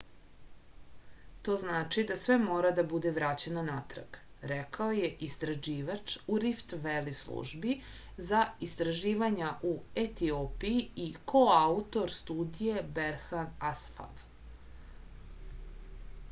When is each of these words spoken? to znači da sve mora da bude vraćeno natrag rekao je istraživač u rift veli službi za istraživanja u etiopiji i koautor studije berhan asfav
to 1.47 1.55
znači 1.63 2.03
da 2.11 2.15
sve 2.21 2.37
mora 2.45 2.69
da 2.79 2.85
bude 2.93 3.11
vraćeno 3.17 3.63
natrag 3.67 4.15
rekao 4.53 4.95
je 5.01 5.11
istraživač 5.27 6.15
u 6.27 6.39
rift 6.45 6.75
veli 6.87 7.13
službi 7.19 7.77
za 8.31 8.41
istraživanja 8.69 9.51
u 9.75 9.77
etiopiji 10.07 10.81
i 11.07 11.09
koautor 11.35 12.13
studije 12.19 12.85
berhan 12.99 13.55
asfav 13.73 14.27